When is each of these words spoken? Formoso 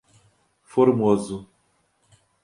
Formoso 0.63 1.45